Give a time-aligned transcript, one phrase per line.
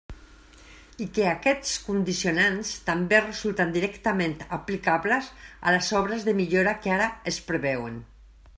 [1.03, 5.29] I que aquests condicionants també resulten directament aplicables
[5.69, 8.05] a les obres de millora que ara es preveuen.